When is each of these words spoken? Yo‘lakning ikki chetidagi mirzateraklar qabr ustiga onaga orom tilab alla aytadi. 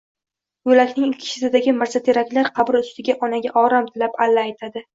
Yo‘lakning 0.69 1.11
ikki 1.15 1.27
chetidagi 1.33 1.75
mirzateraklar 1.81 2.51
qabr 2.57 2.81
ustiga 2.81 3.19
onaga 3.31 3.55
orom 3.65 3.95
tilab 3.95 4.21
alla 4.29 4.51
aytadi. 4.51 4.87